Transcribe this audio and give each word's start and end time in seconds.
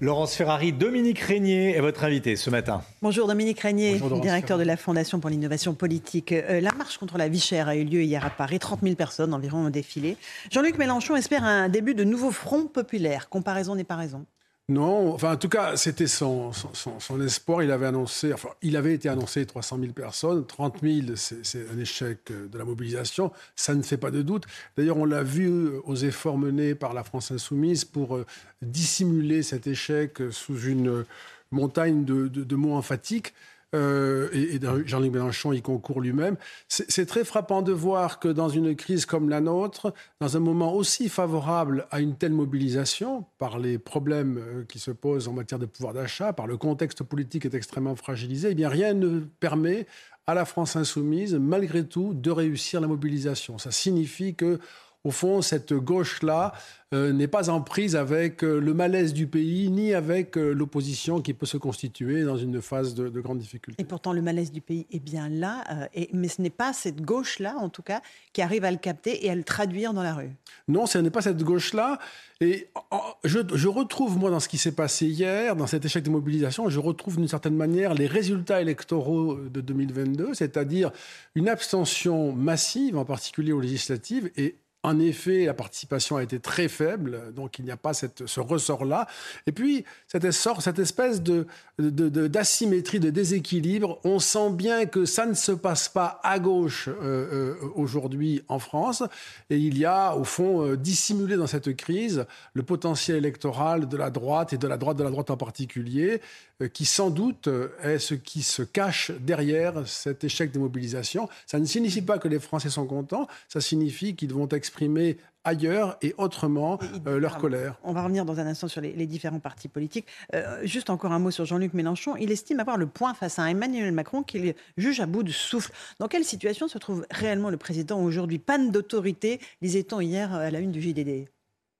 Laurence 0.00 0.36
Ferrari, 0.36 0.72
Dominique 0.72 1.18
Régnier 1.18 1.76
est 1.76 1.80
votre 1.80 2.04
invité 2.04 2.36
ce 2.36 2.50
matin. 2.50 2.82
Bonjour 3.02 3.26
Dominique 3.26 3.58
Régnier, 3.58 3.98
Bonjour, 3.98 4.20
directeur 4.20 4.50
Ferrari. 4.56 4.64
de 4.64 4.68
la 4.68 4.76
Fondation 4.76 5.18
pour 5.18 5.28
l'innovation 5.28 5.74
politique. 5.74 6.30
Euh, 6.30 6.60
la 6.60 6.70
marche 6.72 6.98
contre 6.98 7.18
la 7.18 7.28
vie 7.28 7.40
chère 7.40 7.66
a 7.66 7.74
eu 7.74 7.82
lieu 7.82 8.02
hier 8.02 8.24
à 8.24 8.30
Paris. 8.30 8.60
30 8.60 8.80
000 8.84 8.94
personnes 8.94 9.34
environ 9.34 9.66
ont 9.66 9.70
défilé. 9.70 10.16
Jean-Luc 10.52 10.78
Mélenchon 10.78 11.16
espère 11.16 11.42
un 11.42 11.68
début 11.68 11.96
de 11.96 12.04
nouveau 12.04 12.30
front 12.30 12.66
populaire. 12.66 13.28
Comparaison 13.28 13.74
n'est 13.74 13.82
pas 13.82 13.96
raison. 13.96 14.24
Non, 14.70 15.14
enfin 15.14 15.32
en 15.32 15.36
tout 15.38 15.48
cas, 15.48 15.78
c'était 15.78 16.06
son, 16.06 16.52
son, 16.52 17.20
espoir. 17.22 17.62
Il 17.62 17.70
avait 17.70 17.86
annoncé, 17.86 18.34
enfin, 18.34 18.50
il 18.60 18.76
avait 18.76 18.92
été 18.92 19.08
annoncé 19.08 19.46
300 19.46 19.78
000 19.80 19.92
personnes. 19.94 20.46
30 20.46 20.80
000, 20.82 21.06
c'est 21.16 21.66
un 21.72 21.78
échec 21.78 22.18
euh, 22.30 22.48
de 22.48 22.58
la 22.58 22.66
mobilisation. 22.66 23.32
Ça 23.56 23.74
ne 23.74 23.80
fait 23.82 23.96
pas 23.96 24.10
de 24.10 24.20
doute. 24.20 24.44
D'ailleurs, 24.76 24.98
on 24.98 25.06
l'a 25.06 25.22
vu 25.22 25.48
euh, 25.48 25.80
aux 25.84 25.96
efforts 25.96 26.36
menés 26.36 26.74
par 26.74 26.92
la 26.92 27.02
France 27.02 27.30
insoumise 27.30 27.86
pour 27.86 28.14
euh, 28.16 28.26
dissimuler 28.60 29.42
cet 29.42 29.66
échec 29.66 30.18
sous 30.32 30.60
une 30.60 31.06
montagne 31.50 32.04
de, 32.04 32.28
de- 32.28 32.44
de 32.44 32.56
mots 32.56 32.74
emphatiques. 32.74 33.32
Euh, 33.74 34.28
et, 34.32 34.58
Jean-Luc 34.86 35.12
Mélenchon 35.12 35.52
y 35.52 35.60
concourt 35.60 36.00
lui-même. 36.00 36.36
C'est 36.68 37.06
très 37.06 37.24
frappant 37.24 37.60
de 37.60 37.72
voir 37.72 38.18
que 38.18 38.28
dans 38.28 38.48
une 38.48 38.74
crise 38.74 39.04
comme 39.04 39.28
la 39.28 39.40
nôtre, 39.40 39.92
dans 40.20 40.36
un 40.36 40.40
moment 40.40 40.74
aussi 40.74 41.08
favorable 41.08 41.86
à 41.90 42.00
une 42.00 42.16
telle 42.16 42.32
mobilisation, 42.32 43.26
par 43.38 43.58
les 43.58 43.78
problèmes 43.78 44.38
euh, 44.38 44.64
qui 44.66 44.78
se 44.78 44.90
posent 44.90 45.28
en 45.28 45.32
matière 45.32 45.58
de 45.58 45.66
pouvoir 45.66 45.92
d'achat, 45.92 46.32
par 46.32 46.46
le 46.46 46.56
contexte 46.56 47.02
politique 47.02 47.44
est 47.44 47.54
extrêmement 47.54 47.96
fragilisé, 47.96 48.48
eh 48.52 48.54
bien 48.54 48.68
rien 48.68 48.94
ne 48.94 49.20
permet 49.40 49.86
à 50.26 50.34
la 50.34 50.44
France 50.44 50.76
insoumise, 50.76 51.34
malgré 51.34 51.86
tout, 51.86 52.12
de 52.14 52.30
réussir 52.30 52.80
la 52.80 52.86
mobilisation. 52.86 53.56
Ça 53.56 53.70
signifie 53.70 54.34
que 54.34 54.58
au 55.04 55.10
fond, 55.10 55.42
cette 55.42 55.72
gauche-là 55.72 56.52
euh, 56.92 57.12
n'est 57.12 57.28
pas 57.28 57.50
en 57.50 57.60
prise 57.60 57.96
avec 57.96 58.42
euh, 58.42 58.58
le 58.60 58.74
malaise 58.74 59.12
du 59.12 59.26
pays, 59.26 59.70
ni 59.70 59.92
avec 59.94 60.36
euh, 60.36 60.52
l'opposition 60.52 61.20
qui 61.20 61.34
peut 61.34 61.46
se 61.46 61.56
constituer 61.56 62.24
dans 62.24 62.36
une 62.36 62.60
phase 62.62 62.94
de, 62.94 63.08
de 63.08 63.20
grande 63.20 63.38
difficulté. 63.38 63.80
Et 63.80 63.86
pourtant, 63.86 64.12
le 64.12 64.22
malaise 64.22 64.50
du 64.50 64.60
pays 64.60 64.86
est 64.90 64.98
bien 64.98 65.28
là. 65.28 65.64
et, 65.94 66.08
mais 66.12 66.28
ce 66.28 66.40
n'est 66.42 66.50
pas 66.50 66.72
cette 66.72 67.00
gauche-là, 67.02 67.56
en 67.58 67.68
tout 67.68 67.82
cas, 67.82 68.00
qui 68.32 68.42
arrive 68.42 68.64
à 68.64 68.70
le 68.70 68.76
capter 68.78 69.24
et 69.24 69.30
à 69.30 69.34
le 69.34 69.44
traduire 69.44 69.92
dans 69.94 70.02
la 70.02 70.14
rue. 70.14 70.30
Non, 70.66 70.86
ce 70.86 70.98
n'est 70.98 71.10
pas 71.10 71.22
cette 71.22 71.42
gauche-là. 71.42 71.98
Et 72.40 72.68
en- 72.90 73.00
je, 73.24 73.40
je 73.54 73.68
retrouve, 73.68 74.16
moi, 74.18 74.30
dans 74.30 74.40
ce 74.40 74.48
qui 74.48 74.58
s'est 74.58 74.72
passé 74.74 75.06
hier, 75.06 75.56
dans 75.56 75.66
cet 75.66 75.84
échec 75.84 76.02
de 76.02 76.10
mobilisation, 76.10 76.68
je 76.70 76.80
retrouve 76.80 77.16
d'une 77.18 77.28
certaine 77.28 77.56
manière 77.56 77.94
les 77.94 78.06
résultats 78.06 78.60
électoraux 78.62 79.36
de 79.36 79.60
2022, 79.60 80.34
c'est-à-dire 80.34 80.90
une 81.34 81.48
abstention 81.48 82.32
massive, 82.32 82.96
en 82.96 83.04
particulier 83.04 83.52
aux 83.52 83.60
législatives, 83.60 84.30
et 84.36 84.56
en 84.84 85.00
effet, 85.00 85.46
la 85.46 85.54
participation 85.54 86.16
a 86.16 86.22
été 86.22 86.38
très 86.38 86.68
faible, 86.68 87.34
donc 87.34 87.58
il 87.58 87.64
n'y 87.64 87.72
a 87.72 87.76
pas 87.76 87.94
ce 87.94 88.40
ressort-là. 88.40 89.08
Et 89.46 89.52
puis, 89.52 89.84
cette, 90.06 90.24
espèce 90.24 91.20
de, 91.20 91.46
d'asymétrie, 91.78 93.00
de, 93.00 93.10
déséquilibre, 93.10 93.98
on 94.04 94.20
sent 94.20 94.50
bien 94.52 94.86
que 94.86 95.04
ça 95.04 95.26
ne 95.26 95.34
se 95.34 95.50
passe 95.50 95.88
pas 95.88 96.20
à 96.22 96.38
gauche 96.38 96.88
euh, 96.88 96.94
euh, 97.02 97.54
aujourd'hui 97.74 98.42
en 98.46 98.60
France. 98.60 99.02
Et 99.50 99.58
il 99.58 99.76
y 99.76 99.84
a, 99.84 100.14
au 100.14 100.22
fond, 100.22 100.64
euh, 100.64 100.76
dissimulé 100.76 101.36
dans 101.36 101.48
cette 101.48 101.74
crise 101.76 102.24
le 102.54 102.62
potentiel 102.62 103.16
électoral 103.16 103.88
de 103.88 103.96
la 103.96 104.10
droite 104.10 104.52
et 104.52 104.58
de 104.58 104.68
la 104.68 104.76
droite 104.76 104.96
de 104.96 105.02
la 105.02 105.10
droite 105.10 105.30
en 105.30 105.36
particulier, 105.36 106.20
qui 106.66 106.84
sans 106.84 107.10
doute 107.10 107.46
euh, 107.46 107.68
est 107.84 107.98
ce 107.98 108.14
qui 108.14 108.42
se 108.42 108.62
cache 108.62 109.12
derrière 109.20 109.86
cet 109.86 110.24
échec 110.24 110.50
de 110.50 110.58
mobilisation. 110.58 111.28
Ça 111.46 111.58
ne 111.60 111.64
signifie 111.64 112.02
pas 112.02 112.18
que 112.18 112.26
les 112.26 112.40
Français 112.40 112.68
sont 112.70 112.86
contents, 112.86 113.28
ça 113.48 113.60
signifie 113.60 114.16
qu'ils 114.16 114.32
vont 114.34 114.48
exprimer 114.48 115.18
ailleurs 115.44 115.96
et 116.02 116.14
autrement 116.18 116.78
Et- 116.80 117.08
euh, 117.08 117.20
leur 117.20 117.38
colère. 117.38 117.78
On 117.84 117.92
va 117.92 118.02
revenir 118.02 118.24
dans 118.24 118.38
un 118.40 118.46
instant 118.46 118.66
sur 118.68 118.80
les, 118.80 118.92
les 118.92 119.06
différents 119.06 119.38
partis 119.38 119.68
politiques. 119.68 120.06
Euh, 120.34 120.60
juste 120.64 120.90
encore 120.90 121.12
un 121.12 121.18
mot 121.20 121.30
sur 121.30 121.44
Jean-Luc 121.44 121.74
Mélenchon. 121.74 122.16
Il 122.16 122.30
estime 122.32 122.60
avoir 122.60 122.76
le 122.76 122.86
point 122.86 123.14
face 123.14 123.38
à 123.38 123.48
Emmanuel 123.48 123.92
Macron 123.92 124.22
qu'il 124.22 124.54
juge 124.76 125.00
à 125.00 125.06
bout 125.06 125.22
de 125.22 125.30
souffle. 125.30 125.72
Dans 126.00 126.08
quelle 126.08 126.24
situation 126.24 126.66
se 126.68 126.76
trouve 126.78 127.06
réellement 127.10 127.50
le 127.50 127.56
président 127.56 128.02
aujourd'hui? 128.02 128.38
Panne 128.38 128.70
d'autorité, 128.72 129.40
disait-on 129.62 130.00
hier 130.00 130.34
à 130.34 130.50
la 130.50 130.58
une 130.60 130.72
du 130.72 130.82
JDD. 130.82 131.28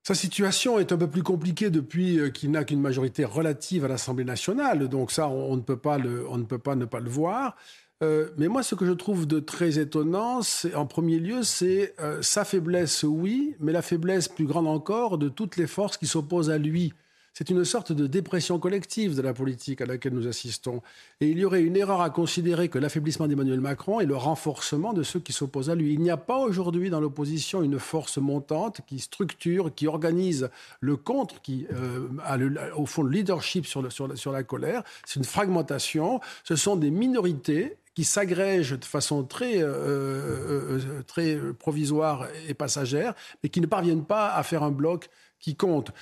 Sa 0.02 0.14
situation 0.14 0.78
est 0.78 0.92
un 0.92 0.96
peu 0.96 1.08
plus 1.08 1.22
compliquée 1.22 1.70
depuis 1.70 2.18
euh, 2.18 2.30
qu'il 2.30 2.50
n'a 2.50 2.64
qu'une 2.64 2.80
majorité 2.80 3.24
relative 3.24 3.84
à 3.84 3.88
l'Assemblée 3.88 4.24
nationale. 4.24 4.88
Donc 4.88 5.10
ça, 5.10 5.28
on, 5.28 5.56
ne 5.56 5.60
peut 5.60 5.76
pas 5.76 5.98
le, 5.98 6.28
on 6.28 6.38
ne 6.38 6.44
peut 6.44 6.58
pas 6.58 6.76
ne 6.76 6.84
pas 6.84 7.00
le 7.00 7.10
voir. 7.10 7.56
Euh, 8.02 8.30
mais 8.36 8.48
moi, 8.48 8.62
ce 8.62 8.74
que 8.74 8.86
je 8.86 8.92
trouve 8.92 9.26
de 9.26 9.40
très 9.40 9.78
étonnant, 9.78 10.40
en 10.74 10.86
premier 10.86 11.18
lieu, 11.18 11.42
c'est 11.42 11.94
euh, 12.00 12.22
sa 12.22 12.44
faiblesse, 12.44 13.02
oui, 13.02 13.56
mais 13.58 13.72
la 13.72 13.82
faiblesse 13.82 14.28
plus 14.28 14.46
grande 14.46 14.68
encore 14.68 15.18
de 15.18 15.28
toutes 15.28 15.56
les 15.56 15.66
forces 15.66 15.96
qui 15.96 16.06
s'opposent 16.06 16.50
à 16.50 16.58
lui. 16.58 16.94
C'est 17.38 17.50
une 17.50 17.64
sorte 17.64 17.92
de 17.92 18.08
dépression 18.08 18.58
collective 18.58 19.14
de 19.14 19.22
la 19.22 19.32
politique 19.32 19.80
à 19.80 19.86
laquelle 19.86 20.12
nous 20.12 20.26
assistons. 20.26 20.82
Et 21.20 21.28
il 21.28 21.38
y 21.38 21.44
aurait 21.44 21.62
une 21.62 21.76
erreur 21.76 22.00
à 22.00 22.10
considérer 22.10 22.68
que 22.68 22.80
l'affaiblissement 22.80 23.28
d'Emmanuel 23.28 23.60
Macron 23.60 24.00
est 24.00 24.06
le 24.06 24.16
renforcement 24.16 24.92
de 24.92 25.04
ceux 25.04 25.20
qui 25.20 25.32
s'opposent 25.32 25.70
à 25.70 25.76
lui. 25.76 25.92
Il 25.92 26.00
n'y 26.00 26.10
a 26.10 26.16
pas 26.16 26.38
aujourd'hui 26.38 26.90
dans 26.90 26.98
l'opposition 26.98 27.62
une 27.62 27.78
force 27.78 28.18
montante 28.18 28.80
qui 28.88 28.98
structure, 28.98 29.72
qui 29.72 29.86
organise 29.86 30.50
le 30.80 30.96
contre, 30.96 31.40
qui 31.40 31.68
euh, 31.72 32.08
a 32.24 32.38
au 32.76 32.86
fond 32.86 33.04
le 33.04 33.12
leadership 33.12 33.66
sur, 33.66 33.82
la- 33.82 34.42
colère. 34.42 34.82
C'est 35.06 35.20
une 35.20 35.24
fragmentation. 35.24 36.18
Ce 36.42 36.56
sont 36.56 36.74
des 36.74 36.90
minorités 36.90 37.76
qui 37.94 38.02
s'agrègent 38.02 38.76
de 38.76 38.84
façon 38.84 39.22
très, 39.22 39.62
euh, 39.62 39.68
euh, 39.68 41.02
très 41.06 41.36
provisoire 41.56 42.26
et 42.48 42.54
passagère, 42.54 43.14
mais 43.44 43.48
qui 43.48 43.60
ne 43.60 43.66
parviennent 43.66 44.04
pas 44.04 44.34
à 44.34 44.42
faire 44.42 44.64
un 44.64 44.72
bloc 44.72 45.08
qui 45.38 45.54
compte. 45.54 45.92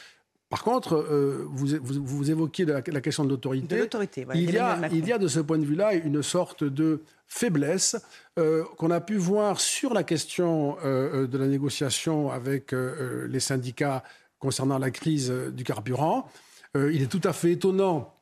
Par 0.48 0.62
contre, 0.62 0.94
euh, 0.94 1.44
vous, 1.50 1.66
vous, 1.82 2.04
vous 2.04 2.30
évoquiez 2.30 2.64
la, 2.64 2.80
la 2.86 3.00
question 3.00 3.24
de 3.24 3.30
l'autorité. 3.30 3.74
De 3.74 3.80
l'autorité, 3.80 4.24
voilà, 4.24 4.40
il, 4.40 4.50
y 4.50 4.58
a, 4.58 4.74
d'Emmanuel 4.74 4.80
Macron. 4.80 4.96
il 4.96 5.08
y 5.08 5.12
a 5.12 5.18
de 5.18 5.28
ce 5.28 5.40
point 5.40 5.58
de 5.58 5.64
vue-là 5.64 5.94
une 5.94 6.22
sorte 6.22 6.62
de 6.62 7.02
faiblesse 7.26 7.96
euh, 8.38 8.62
qu'on 8.76 8.92
a 8.92 9.00
pu 9.00 9.16
voir 9.16 9.60
sur 9.60 9.92
la 9.92 10.04
question 10.04 10.76
euh, 10.84 11.26
de 11.26 11.38
la 11.38 11.48
négociation 11.48 12.30
avec 12.30 12.72
les 12.72 13.40
syndicats 13.40 14.04
concernant 14.38 14.78
la 14.78 14.90
crise 14.90 15.30
du 15.30 15.64
carburant. 15.64 16.28
Il 16.74 17.02
est 17.02 17.10
tout 17.10 17.22
à 17.24 17.32
fait 17.32 17.52
étonnant 17.52 18.15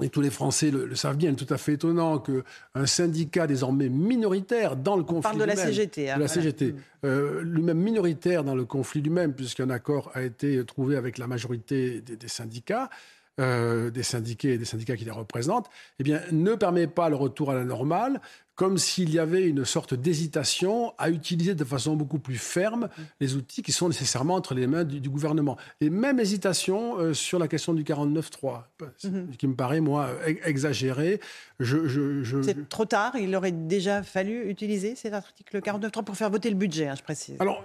et 0.00 0.08
tous 0.08 0.20
les 0.20 0.30
Français 0.30 0.70
le, 0.70 0.86
le 0.86 0.94
savent 0.94 1.16
bien, 1.16 1.30
il 1.30 1.32
est 1.32 1.36
tout 1.36 1.52
à 1.52 1.58
fait 1.58 1.74
étonnant 1.74 2.18
qu'un 2.18 2.86
syndicat 2.86 3.46
désormais 3.46 3.88
minoritaire 3.88 4.76
dans 4.76 4.96
le 4.96 5.02
conflit 5.02 5.22
parle 5.22 5.38
de 5.38 5.44
la 5.44 5.56
CGT, 5.56 6.10
hein, 6.10 6.16
de 6.16 6.20
la 6.20 6.26
voilà. 6.26 6.42
CGT, 6.42 6.74
euh, 7.04 7.42
lui-même 7.42 7.78
minoritaire 7.78 8.44
dans 8.44 8.54
le 8.54 8.64
conflit 8.64 9.00
lui-même, 9.00 9.34
puisqu'un 9.34 9.70
accord 9.70 10.10
a 10.14 10.22
été 10.22 10.64
trouvé 10.64 10.96
avec 10.96 11.18
la 11.18 11.26
majorité 11.26 12.00
des, 12.00 12.16
des 12.16 12.28
syndicats, 12.28 12.90
euh, 13.38 13.90
des 13.90 14.02
syndiqués 14.02 14.54
et 14.54 14.58
des 14.58 14.64
syndicats 14.64 14.96
qui 14.96 15.04
les 15.04 15.10
représentent, 15.10 15.68
eh 15.98 16.02
bien, 16.02 16.20
ne 16.32 16.54
permet 16.54 16.86
pas 16.86 17.08
le 17.08 17.16
retour 17.16 17.50
à 17.50 17.54
la 17.54 17.64
normale, 17.64 18.20
comme 18.54 18.76
s'il 18.76 19.10
y 19.10 19.20
avait 19.20 19.46
une 19.46 19.64
sorte 19.64 19.94
d'hésitation 19.94 20.92
à 20.98 21.10
utiliser 21.10 21.54
de 21.54 21.62
façon 21.62 21.94
beaucoup 21.94 22.18
plus 22.18 22.38
ferme 22.38 22.88
les 23.20 23.36
outils 23.36 23.62
qui 23.62 23.70
sont 23.70 23.86
nécessairement 23.86 24.34
entre 24.34 24.54
les 24.54 24.66
mains 24.66 24.82
du, 24.82 25.00
du 25.00 25.08
gouvernement. 25.08 25.56
Et 25.80 25.90
même 25.90 26.18
hésitation 26.18 26.98
euh, 26.98 27.14
sur 27.14 27.38
la 27.38 27.46
question 27.46 27.72
du 27.72 27.84
49.3, 27.84 28.62
Mhm. 29.04 29.28
qui 29.38 29.46
me 29.46 29.54
paraît, 29.54 29.80
moi, 29.80 30.10
ex- 30.26 30.44
exagéré. 30.44 31.20
Je, 31.60 31.86
je- 31.86 32.24
je- 32.24 32.42
C'est 32.42 32.68
trop 32.68 32.84
tard, 32.84 33.16
il 33.16 33.34
aurait 33.36 33.52
déjà 33.52 34.02
fallu 34.02 34.50
utiliser 34.50 34.96
cet 34.96 35.12
article 35.14 35.60
49.3 35.60 36.02
pour 36.02 36.16
faire 36.16 36.30
voter 36.30 36.50
le 36.50 36.56
budget, 36.56 36.88
hein, 36.88 36.94
je 36.96 37.02
précise. 37.04 37.36
Alors, 37.38 37.64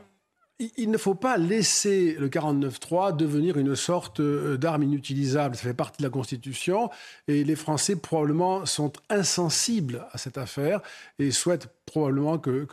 il- 0.77 0.91
ne 0.91 0.97
faut 0.97 1.15
pas 1.15 1.37
laisser 1.37 2.15
le 2.19 2.29
49.3 2.29 3.11
devenir 3.11 3.57
une 3.57 3.75
sorte 3.75 4.19
euh, 4.19 4.57
d'arme 4.57 4.83
inutilisable. 4.83 5.55
Ça 5.55 5.63
fait 5.63 5.73
partie 5.73 5.97
de 5.99 6.03
la 6.03 6.09
Constitution 6.09 6.89
et 7.27 7.43
les 7.43 7.55
Français 7.55 7.95
probablement 7.95 8.65
sont 8.65 8.93
insensibles 9.09 10.05
à 10.11 10.17
cette 10.17 10.37
affaire 10.37 10.81
et 11.19 11.31
souhaitent 11.31 11.69
probablement 11.85 12.37
que, 12.37 12.65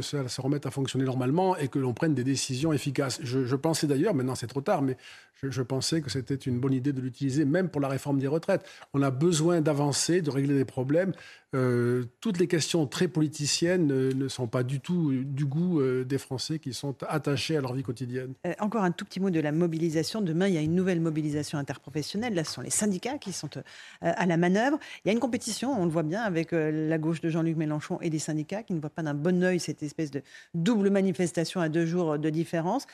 ça 0.00 0.28
se 0.28 0.40
remette 0.40 0.66
à 0.66 0.70
fonctionner 0.70 1.04
normalement 1.04 1.56
et 1.56 1.68
que 1.68 1.78
l'on 1.78 1.92
prenne 1.92 2.14
des 2.14 2.24
décisions 2.24 2.72
efficaces. 2.72 3.20
Je, 3.22 3.54
pensais 3.56 3.86
d'ailleurs, 3.86 4.14
maintenant 4.14 4.34
c'est 4.34 4.46
trop 4.46 4.60
tard, 4.62 4.82
mais 4.82 4.96
je, 5.42 5.62
pensais 5.62 6.00
que 6.00 6.10
c'était 6.10 6.34
une 6.34 6.58
bonne 6.58 6.72
idée 6.72 6.92
de 6.92 7.00
l'utiliser 7.00 7.44
même 7.44 7.68
pour 7.68 7.80
la 7.80 7.88
réforme 7.88 8.18
des 8.18 8.26
retraites. 8.26 8.66
On 8.94 9.02
a 9.02 9.10
besoin 9.10 9.60
d'avancer, 9.60 10.22
de 10.22 10.30
régler 10.30 10.54
des 10.54 10.64
problèmes. 10.64 11.12
Euh, 11.54 12.04
toutes 12.20 12.38
les 12.38 12.48
questions 12.48 12.86
très 12.86 13.08
politiciennes 13.08 13.92
euh, 13.92 14.12
ne 14.14 14.28
sont 14.28 14.46
pas 14.46 14.62
du 14.62 14.80
tout 14.80 15.12
du 15.12 15.44
goût 15.44 15.80
des 16.04 16.18
Français 16.18 16.58
qui 16.58 16.72
sont 16.72 16.96
attachés 17.04 17.25
attachés 17.26 17.56
à 17.56 17.60
leur 17.60 17.74
vie 17.74 17.82
quotidienne. 17.82 18.34
Euh, 18.46 18.52
encore 18.60 18.84
un 18.84 18.92
tout 18.92 19.04
petit 19.04 19.20
mot 19.20 19.30
de 19.30 19.40
la 19.40 19.52
mobilisation. 19.52 20.20
Demain, 20.20 20.48
il 20.48 20.54
y 20.54 20.58
a 20.58 20.60
une 20.60 20.74
nouvelle 20.74 21.00
mobilisation 21.00 21.58
interprofessionnelle. 21.58 22.34
Là, 22.34 22.44
ce 22.44 22.52
sont 22.52 22.62
les 22.62 22.70
syndicats 22.70 23.18
qui 23.18 23.32
sont 23.32 23.50
euh, 23.56 23.62
à 24.00 24.26
la 24.26 24.36
manœuvre. 24.36 24.78
Il 25.04 25.08
y 25.08 25.10
a 25.10 25.12
une 25.12 25.20
compétition, 25.20 25.72
on 25.80 25.84
le 25.84 25.90
voit 25.90 26.02
bien, 26.02 26.22
avec 26.22 26.52
euh, 26.52 26.88
la 26.88 26.98
gauche 26.98 27.20
de 27.20 27.28
Jean-Luc 27.28 27.56
Mélenchon 27.56 27.98
et 28.00 28.10
les 28.10 28.18
syndicats 28.18 28.62
qui 28.62 28.74
ne 28.74 28.80
voient 28.80 28.90
pas 28.90 29.02
d'un 29.02 29.14
bon 29.14 29.42
oeil 29.42 29.60
cette 29.60 29.82
espèce 29.82 30.10
de 30.10 30.22
double 30.54 30.90
manifestation 30.90 31.60
à 31.60 31.68
deux 31.68 31.86
jours 31.86 32.18
de 32.18 32.30
différence. 32.30 32.86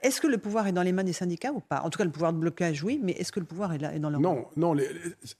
Est-ce 0.00 0.22
que 0.22 0.26
le 0.26 0.38
pouvoir 0.38 0.66
est 0.66 0.72
dans 0.72 0.82
les 0.82 0.92
mains 0.92 1.04
des 1.04 1.12
syndicats 1.12 1.52
ou 1.52 1.60
pas? 1.60 1.82
En 1.82 1.90
tout 1.90 1.98
cas, 1.98 2.06
le 2.06 2.10
pouvoir 2.10 2.32
de 2.32 2.38
blocage, 2.38 2.82
oui, 2.82 2.98
mais 3.02 3.12
est-ce 3.12 3.30
que 3.30 3.38
le 3.38 3.44
pouvoir 3.44 3.74
est, 3.74 3.78
là, 3.78 3.94
est 3.94 3.98
dans 3.98 4.08
leur 4.08 4.18
mains 4.18 4.44
Non, 4.56 4.74
non. 4.74 4.82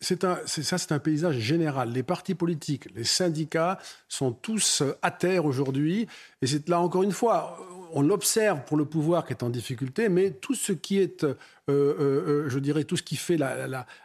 C'est 0.03 0.23
un, 0.23 0.39
ça, 0.45 0.77
c'est 0.77 0.93
un 0.93 0.99
paysage 0.99 1.39
général. 1.39 1.93
Les 1.93 2.03
partis 2.03 2.35
politiques, 2.35 2.95
les 2.95 3.05
syndicats 3.05 3.79
sont 4.07 4.33
tous 4.33 4.83
à 5.01 5.11
terre 5.11 5.47
aujourd'hui. 5.47 6.09
Et 6.43 6.47
c'est 6.47 6.69
là 6.69 6.79
encore 6.79 7.05
une 7.05 7.13
fois, 7.13 7.57
on 7.95 8.03
l'observe 8.03 8.65
pour 8.65 8.77
le 8.77 8.85
pouvoir 8.85 9.25
qui 9.25 9.33
est 9.33 9.43
en 9.43 9.51
difficulté, 9.51 10.09
mais 10.09 10.33
tout 10.33 10.55
ce 10.55 10.73
qui 10.73 10.99
est, 10.99 11.25
euh, 11.71 11.95
euh, 11.99 12.45
euh, 12.45 12.49
je 12.51 12.59
dirais, 12.59 12.85
tout 12.85 12.99
ce 12.99 13.03
qui 13.03 13.17
fait 13.17 13.39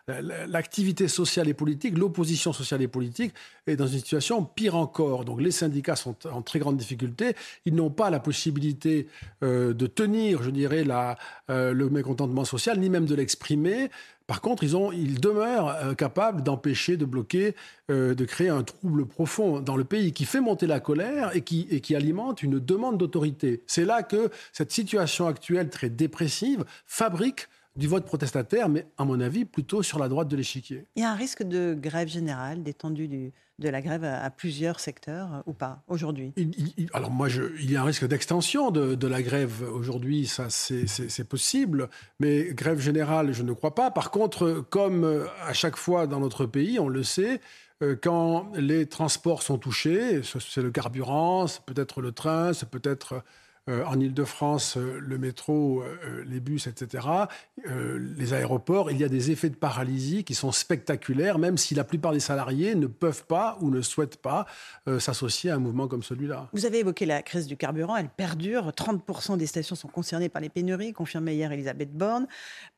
l'activité 0.08 1.10
sociale 1.10 1.50
et 1.50 1.54
politique, 1.54 1.98
l'opposition 1.98 2.54
sociale 2.54 2.82
et 2.82 2.88
politique, 2.88 3.34
est 3.68 3.76
dans 3.76 3.88
une 3.88 3.98
situation 3.98 4.46
pire 4.46 4.76
encore. 4.76 5.26
Donc 5.26 5.42
les 5.42 5.52
syndicats 5.52 5.98
sont 5.98 6.16
en 6.32 6.42
très 6.42 6.60
grande 6.60 6.78
difficulté. 6.78 7.36
Ils 7.66 7.76
n'ont 7.76 7.90
pas 7.90 8.10
la 8.10 8.22
possibilité 8.22 9.08
de 9.42 9.88
tenir, 9.88 10.42
je 10.42 10.52
dirais, 10.52 10.86
le 11.50 11.90
mécontentement 11.90 12.46
social, 12.46 12.80
ni 12.80 12.90
même 12.90 13.06
de 13.06 13.16
l'exprimer. 13.16 13.90
Par 14.26 14.42
contre, 14.42 14.64
ils, 14.64 15.20
demeurent 15.20 15.96
capables 15.98 16.44
d'empêcher, 16.44 16.98
de 16.98 17.06
bloquer, 17.06 17.56
de 17.90 18.26
créer 18.26 18.50
un 18.50 18.64
trouble 18.64 19.06
profond 19.06 19.60
dans 19.60 19.76
le 19.76 19.84
pays 19.84 20.14
qui 20.14 20.26
fait 20.26 20.40
monter 20.40 20.68
la 20.68 20.80
colère 20.80 21.36
et 21.36 21.42
qui 21.42 21.96
alimente 21.96 22.42
une 22.42 22.60
demande 22.60 22.98
d'autorité. 22.98 23.64
C'est 23.68 23.86
là 23.86 24.04
que 24.04 24.30
cette 24.54 24.72
situation 24.72 25.28
actuelle 25.28 25.70
très 25.70 25.90
dépressive 25.90 26.64
fabrique 26.86 27.49
du 27.75 27.88
vote 27.88 28.06
protestataire, 28.06 28.69
mais 28.69 28.88
à 28.98 29.06
mon 29.06 29.19
avis 29.19 29.45
plutôt 29.45 29.83
sur 29.83 30.00
la 30.00 30.10
droite 30.10 30.27
de 30.27 30.36
l'échiquier. 30.36 30.86
Il 30.95 31.04
y 31.04 31.06
a 31.06 31.12
un 31.12 31.16
risque 31.16 31.44
de 31.44 31.75
grève 31.80 32.07
générale, 32.07 32.63
d'étendue 32.63 33.07
du, 33.07 33.31
de 33.60 33.69
la 33.69 33.81
grève 33.81 34.04
à, 34.04 34.30
plusieurs 34.30 34.80
secteurs 34.80 35.33
euh, 35.33 35.42
ou 35.45 35.54
pas 35.54 35.83
aujourd'hui? 35.88 36.33
Alors 36.94 37.12
moi, 37.12 37.27
je, 37.27 37.44
il 37.60 37.71
y 37.71 37.75
a 37.75 37.81
un 37.81 37.86
risque 37.86 38.07
d'extension 38.07 38.71
de, 38.71 39.07
la 39.07 39.21
grève 39.21 39.63
aujourd'hui, 39.74 40.27
ça 40.27 40.50
c'est 40.50 41.27
possible, 41.27 41.89
mais 42.19 42.54
grève 42.54 42.80
générale, 42.80 43.33
je 43.33 43.44
ne 43.44 43.54
crois 43.54 43.75
pas. 43.75 43.92
Par 43.92 44.12
contre, 44.12 44.65
comme 44.69 45.04
euh, 45.04 45.25
à 45.45 45.54
chaque 45.54 45.75
fois 45.75 46.07
dans 46.07 46.19
notre 46.19 46.45
pays, 46.45 46.80
on 46.80 46.88
le 46.88 47.04
sait, 47.04 47.42
euh, 47.81 47.95
quand 48.01 48.51
les 48.56 48.86
transports 48.88 49.42
sont 49.42 49.57
touchés, 49.57 50.22
c'est 50.24 50.62
le 50.62 50.72
carburant, 50.72 51.48
c'est 51.48 51.63
peut-être 51.63 52.01
le 52.01 52.12
train, 52.12 52.54
c'est 52.54 52.69
peut-être 52.69 53.24
euh, 53.69 53.83
en 53.86 54.00
Ile-de-France, 54.00 54.77
euh, 54.77 55.00
le 55.00 55.18
métro, 55.18 55.83
euh, 55.83 56.24
les 56.25 56.39
bus, 56.39 56.68
etc., 56.68 57.07
les 57.66 58.33
aéroports, 58.33 58.89
il 58.89 58.98
y 58.98 59.04
a 59.04 59.10
des 59.10 59.31
effets 59.31 59.50
de 59.50 59.56
paralysie 59.56 60.24
qui 60.24 60.33
sont 60.33 60.54
spectaculaires, 60.54 61.39
même 61.39 61.57
si 61.57 61.75
la 61.75 61.83
plupart 61.83 62.13
des 62.13 62.21
salariés 62.21 62.74
ne 62.74 62.88
peuvent 62.88 63.25
pas 63.25 63.57
ou 63.60 63.69
ne 63.69 63.81
souhaitent 63.81 64.21
pas 64.21 64.45
s'associer 64.98 65.51
à 65.51 65.56
un 65.56 65.60
mouvement 65.60 65.89
comme 65.89 66.04
celui-là. 66.04 66.48
Vous 66.54 66.66
avez 66.66 66.80
évoqué 66.80 67.06
la 67.06 67.21
crise 67.21 67.48
du 67.48 67.57
carburant, 67.57 67.98
elle 67.98 68.07
perdure. 68.07 68.69
30% 68.69 69.38
des 69.38 69.45
stations 69.45 69.75
sont 69.75 69.89
concernées 69.89 70.30
par 70.30 70.42
les 70.42 70.48
pénuries, 70.48 70.94
confirmait 70.94 71.36
hier 71.36 71.51
Elisabeth 71.51 71.92
Borne. 71.92 72.27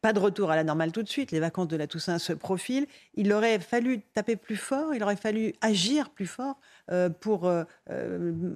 Pas 0.02 0.14
de 0.14 0.20
retour 0.20 0.50
à 0.50 0.56
la 0.56 0.64
normale 0.64 0.92
tout 0.92 1.04
de 1.04 1.10
suite, 1.10 1.32
les 1.32 1.40
vacances 1.40 1.68
de 1.68 1.78
la 1.78 1.86
Toussaint 1.86 2.18
se 2.18 2.34
profilent. 2.34 2.88
Il 3.14 3.32
aurait 3.32 3.60
fallu 3.60 4.02
taper 4.02 4.36
plus 4.36 4.58
fort, 4.58 4.96
il 4.96 5.04
aurait 5.04 5.16
fallu 5.16 5.54
agir 5.62 6.10
plus 6.10 6.28
fort 6.28 6.60
pour 7.20 7.52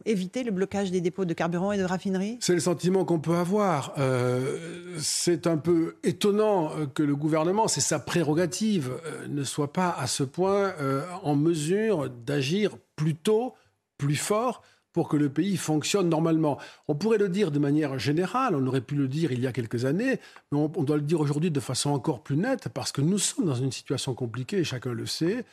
éviter 0.05 0.43
le 0.43 0.51
blocage 0.51 0.91
des 0.91 1.01
dépôts 1.01 1.25
de 1.25 1.33
carburant 1.33 1.71
et 1.71 1.77
de 1.77 1.83
raffinerie 1.83 2.24
c'est 2.39 2.53
le 2.53 2.59
sentiment 2.59 3.05
qu'on 3.05 3.19
peut 3.19 3.35
avoir. 3.35 3.93
Euh, 3.97 4.95
c'est 4.99 5.47
un 5.47 5.57
peu 5.57 5.95
étonnant 6.03 6.71
que 6.93 7.03
le 7.03 7.15
gouvernement, 7.15 7.67
c'est 7.67 7.81
sa 7.81 7.99
prérogative, 7.99 8.91
euh, 9.05 9.27
ne 9.27 9.43
soit 9.43 9.73
pas 9.73 9.89
à 9.97 10.07
ce 10.07 10.23
point 10.23 10.73
euh, 10.79 11.03
en 11.23 11.35
mesure 11.35 12.09
d'agir 12.09 12.77
plus 12.95 13.15
tôt, 13.15 13.53
plus 13.97 14.15
fort 14.15 14.61
pour 14.93 15.09
que 15.09 15.17
le 15.17 15.29
pays 15.29 15.57
fonctionne 15.57 16.07
normalement. 16.07 16.57
On 16.87 16.95
pourrait 16.95 17.17
le 17.17 17.27
dire 17.27 17.51
de 17.51 17.59
manière 17.59 17.99
générale, 17.99 18.55
on 18.55 18.65
aurait 18.65 18.81
pu 18.81 18.95
le 18.95 19.09
dire 19.09 19.33
il 19.33 19.41
y 19.41 19.47
a 19.47 19.51
quelques 19.51 19.83
années, 19.83 20.19
mais 20.51 20.57
on, 20.57 20.71
on 20.75 20.83
doit 20.83 20.95
le 20.95 21.01
dire 21.01 21.19
aujourd'hui 21.19 21.51
de 21.51 21.59
façon 21.59 21.89
encore 21.89 22.23
plus 22.23 22.37
nette, 22.37 22.69
parce 22.69 22.93
que 22.93 23.01
nous 23.01 23.19
sommes 23.19 23.45
dans 23.45 23.55
une 23.55 23.73
situation 23.73 24.13
compliquée, 24.13 24.63
chacun 24.63 24.93
le 24.93 25.05
sait. 25.05 25.43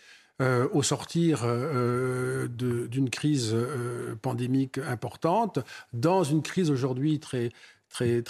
Euh, 0.42 0.66
au 0.72 0.82
sortir 0.82 1.42
euh, 1.44 2.48
d'une 2.48 3.10
crise 3.10 3.52
euh, 3.54 4.16
pandémique 4.20 4.78
importante, 4.78 5.60
dans 5.92 6.24
une 6.24 6.42
crise 6.42 6.68
aujourd'hui 6.68 7.20
très, 7.20 7.50
très, 7.88 8.22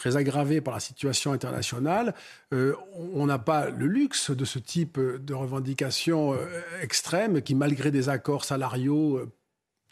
par 0.61 0.75
la 0.75 0.81
situation 0.81 1.32
internationale, 1.32 2.14
on 2.50 3.25
n'a 3.25 3.38
pas 3.38 3.70
le 3.70 3.87
luxe 3.87 4.31
de 4.31 4.44
ce 4.44 4.59
type 4.59 4.99
de 5.00 5.35
revendications 5.35 6.37
extrêmes 6.82 7.41
qui, 7.41 7.55
malgré 7.55 7.91
des 7.91 8.09
accords 8.09 8.44
salariaux 8.44 9.20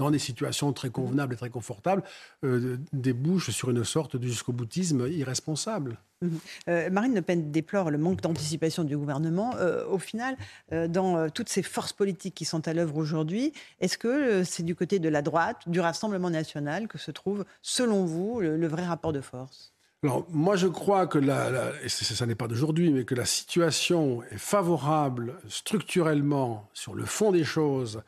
dans 0.00 0.10
des 0.10 0.18
situations 0.18 0.72
très 0.72 0.88
convenables 0.88 1.34
et 1.34 1.36
très 1.36 1.50
confortables, 1.50 2.02
euh, 2.42 2.78
débouchent 2.94 3.50
sur 3.50 3.68
une 3.68 3.84
sorte 3.84 4.16
de 4.16 4.26
jusqu'au 4.26 4.52
boutisme 4.52 5.06
irresponsable. 5.06 5.98
Mhm. 6.22 6.38
Euh, 6.68 6.90
Marine 6.90 7.14
Le 7.14 7.20
Pen 7.20 7.50
déplore 7.50 7.90
le 7.90 7.98
manque 7.98 8.22
d'anticipation 8.22 8.82
du 8.84 8.96
gouvernement. 8.96 9.54
Euh, 9.56 9.86
au 9.86 9.98
final, 9.98 10.36
dans 10.70 11.28
toutes 11.28 11.50
ces 11.50 11.62
forces 11.62 11.92
politiques 11.92 12.34
qui 12.34 12.46
sont 12.46 12.66
à 12.66 12.72
l'œuvre 12.72 12.96
aujourd'hui, 12.96 13.52
est-ce 13.80 13.98
que 13.98 14.42
c'est 14.42 14.62
du 14.62 14.74
côté 14.74 14.98
de 14.98 15.08
la 15.08 15.20
droite, 15.20 15.68
du 15.68 15.80
Rassemblement 15.80 16.30
national, 16.30 16.88
que 16.88 16.96
se 16.96 17.10
trouve, 17.10 17.44
selon 17.60 18.04
vous, 18.06 18.40
le, 18.40 18.66
vrai 18.68 18.86
rapport 18.86 19.12
de 19.12 19.20
force? 19.20 19.74
Alors, 20.02 20.26
moi, 20.30 20.56
je 20.56 20.66
crois 20.66 21.06
que, 21.06 21.18
la, 21.18 21.72
et 21.84 21.90
ça 21.90 22.24
n'est 22.24 22.34
pas 22.34 22.48
d'aujourd'hui, 22.48 22.90
mais 22.90 23.04
que 23.04 23.14
la 23.14 23.26
situation 23.26 24.22
est 24.30 24.38
favorable 24.38 25.34
structurellement 25.48 26.70
sur 26.72 26.94
le 26.94 27.04
fond 27.04 27.32
des 27.32 27.44
choses 27.44 27.96
euh, 27.96 28.02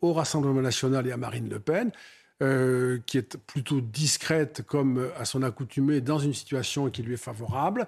au 0.00 0.12
Rassemblement 0.12 0.60
national 0.60 1.06
et 1.06 1.12
à 1.12 1.16
Marine 1.16 1.48
Le 1.48 1.58
Pen, 1.58 1.90
euh, 2.42 2.98
qui 3.06 3.18
est 3.18 3.36
plutôt 3.36 3.80
discrète 3.80 4.62
comme 4.66 5.08
à 5.16 5.24
son 5.24 5.42
accoutumée 5.44 6.00
dans 6.00 6.18
une 6.18 6.34
situation 6.34 6.90
qui 6.90 7.02
lui 7.02 7.14
est 7.14 7.16
favorable. 7.16 7.86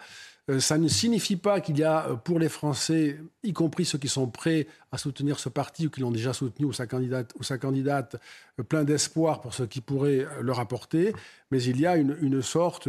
Euh, 0.48 0.60
ça 0.60 0.78
ne 0.78 0.86
signifie 0.86 1.34
pas 1.34 1.60
qu'il 1.60 1.76
y 1.76 1.82
a 1.82 2.14
pour 2.22 2.38
les 2.38 2.48
Français, 2.48 3.18
y 3.42 3.52
compris 3.52 3.84
ceux 3.84 3.98
qui 3.98 4.06
sont 4.06 4.28
prêts 4.28 4.68
à 4.92 4.98
soutenir 4.98 5.40
ce 5.40 5.48
parti 5.48 5.88
ou 5.88 5.90
qui 5.90 6.00
l'ont 6.00 6.12
déjà 6.12 6.32
soutenu 6.32 6.66
ou 6.66 6.72
sa 6.72 6.86
candidate, 6.86 7.32
ou 7.40 7.42
sa 7.42 7.58
candidate 7.58 8.16
plein 8.68 8.84
d'espoir 8.84 9.40
pour 9.40 9.52
ce 9.52 9.64
qui 9.64 9.80
pourrait 9.80 10.24
leur 10.40 10.60
apporter, 10.60 11.12
mais 11.50 11.60
il 11.60 11.80
y 11.80 11.86
a 11.86 11.96
une, 11.96 12.40
sorte 12.40 12.88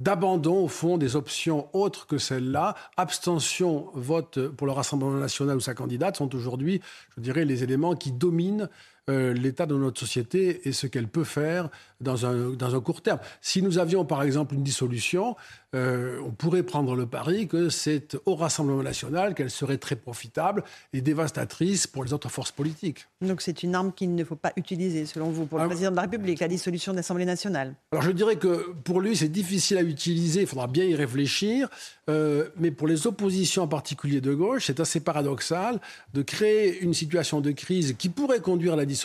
d'abandon 0.00 0.64
au 0.64 0.68
fond 0.68 0.96
des 0.96 1.14
options 1.14 1.68
autres 1.74 2.06
que 2.06 2.16
celles-là. 2.16 2.74
Abstention, 2.96 3.90
vote 3.92 4.48
pour 4.48 4.66
le 4.66 4.72
Rassemblement 4.72 5.18
national 5.18 5.58
ou 5.58 5.60
sa 5.60 5.74
candidate 5.74 6.16
sont 6.16 6.34
aujourd'hui, 6.34 6.80
je 7.16 7.20
dirais, 7.20 7.44
les 7.44 7.62
éléments 7.62 7.94
qui 7.94 8.12
dominent 8.12 8.70
euh, 9.08 9.32
l'état 9.32 9.66
de 9.66 9.76
notre 9.76 10.00
société 10.00 10.68
et 10.68 10.72
ce 10.72 10.88
qu'elle 10.88 11.06
peut 11.06 11.22
faire 11.22 11.68
dans 12.00 12.26
un, 12.26 12.50
dans 12.50 12.74
un 12.74 12.80
court 12.80 13.02
terme. 13.02 13.20
Si 13.40 13.62
nous 13.62 13.78
avions 13.78 14.04
par 14.04 14.24
exemple 14.24 14.54
une 14.56 14.64
dissolution, 14.64 15.36
euh, 15.76 16.18
on 16.24 16.30
pourrait 16.30 16.64
prendre 16.64 16.96
le 16.96 17.06
pari 17.06 17.46
que 17.46 17.68
c'est 17.68 18.16
au 18.26 18.34
Rassemblement 18.34 18.82
national 18.82 19.34
qu'elle 19.34 19.50
serait 19.50 19.78
très 19.78 19.94
profitable 19.94 20.64
et 20.92 21.02
dévastatrice 21.02 21.86
pour 21.86 22.02
les 22.02 22.12
autres 22.12 22.30
forces 22.30 22.50
politiques. 22.50 23.06
Donc 23.20 23.42
c'est 23.42 23.62
une 23.62 23.76
arme 23.76 23.92
qu'il 23.92 24.12
ne 24.14 24.24
faut 24.24 24.34
pas 24.34 24.52
utiliser, 24.56 25.06
selon 25.06 25.30
vous, 25.30 25.46
pour 25.46 25.58
le 25.58 25.64
ah, 25.64 25.68
président 25.68 25.92
de 25.92 25.96
la 25.96 26.02
République, 26.02 26.40
la 26.40 26.48
dissolution 26.48 26.90
de 26.90 26.96
l'Assemblée 26.96 27.24
nationale 27.24 27.74
Alors 27.92 28.02
je 28.02 28.10
dirais 28.10 28.36
que 28.36 28.72
pour 28.84 29.00
lui, 29.00 29.16
c'est 29.16 29.28
difficile 29.28 29.78
à 29.78 29.82
utiliser, 29.82 30.40
il 30.40 30.46
faudra 30.48 30.66
bien 30.66 30.84
y 30.84 30.96
réfléchir, 30.96 31.68
euh, 32.10 32.48
mais 32.56 32.72
pour 32.72 32.88
les 32.88 33.06
oppositions 33.06 33.62
en 33.62 33.68
particulier 33.68 34.20
de 34.20 34.34
gauche, 34.34 34.66
c'est 34.66 34.80
assez 34.80 35.00
paradoxal 35.00 35.80
de 36.12 36.22
créer 36.22 36.80
une 36.80 36.94
situation 36.94 37.40
de 37.40 37.52
crise 37.52 37.94
qui 37.96 38.08
pourrait 38.08 38.40
conduire 38.40 38.72
à 38.72 38.76
la 38.76 38.84
dissolution 38.84 38.95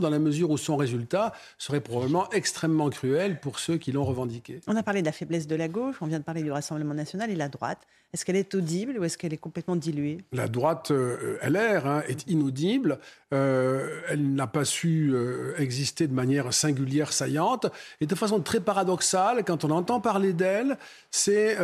dans 0.00 0.10
la 0.10 0.18
mesure 0.18 0.50
où 0.50 0.58
son 0.58 0.76
résultat 0.76 1.32
serait 1.58 1.80
probablement 1.80 2.28
extrêmement 2.30 2.90
cruel 2.90 3.40
pour 3.40 3.58
ceux 3.58 3.76
qui 3.76 3.92
l'ont 3.92 4.04
revendiqué. 4.04 4.60
On 4.66 4.76
a 4.76 4.82
parlé 4.82 5.00
de 5.00 5.06
la 5.06 5.12
faiblesse 5.12 5.46
de 5.46 5.56
la 5.56 5.68
gauche, 5.68 5.96
on 6.00 6.06
vient 6.06 6.18
de 6.18 6.24
parler 6.24 6.42
du 6.42 6.50
Rassemblement 6.50 6.94
national 6.94 7.30
et 7.30 7.36
la 7.36 7.48
droite. 7.48 7.86
Est-ce 8.16 8.24
qu'elle 8.24 8.36
est 8.36 8.54
audible 8.54 8.98
ou 8.98 9.04
est-ce 9.04 9.18
qu'elle 9.18 9.34
est 9.34 9.38
complètement 9.38 9.76
diluée? 9.76 10.18
La 10.32 10.48
droite 10.48 10.90
euh, 10.90 11.38
LR 11.42 11.86
hein, 11.86 12.02
est 12.08 12.26
inaudible. 12.30 12.98
Euh, 13.34 14.00
elle 14.08 14.32
n'a 14.32 14.46
pas 14.46 14.64
su 14.64 15.10
euh, 15.12 15.54
exister 15.58 16.06
de 16.06 16.14
manière 16.14 16.54
singulière, 16.54 17.12
saillante. 17.12 17.66
Et 18.00 18.06
de 18.06 18.14
façon 18.14 18.40
très 18.40 18.60
paradoxale, 18.60 19.44
quand 19.44 19.64
on 19.64 19.70
entend 19.70 20.00
parler 20.00 20.32
d'elle, 20.32 20.78
c'est 21.10 21.56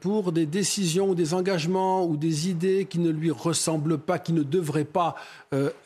pour 0.00 0.32
des 0.32 0.46
décisions 0.46 1.10
ou 1.10 1.14
des 1.14 1.34
engagements 1.34 2.06
ou 2.06 2.16
des 2.16 2.48
idées 2.48 2.86
qui 2.86 2.98
ne 2.98 3.10
lui 3.10 3.30
ressemblent 3.30 3.98
pas, 3.98 4.18
qui 4.18 4.32
ne 4.32 4.42
devraient 4.42 4.84
pas 4.84 5.14